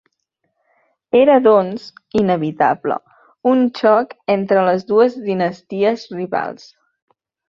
Era 1.17 1.33
doncs, 1.47 1.83
inevitable, 2.21 2.97
un 3.51 3.61
xoc 3.81 4.15
entre 4.37 4.63
les 4.69 4.87
dues 4.93 5.19
dinasties 5.29 6.07
rivals. 6.15 6.65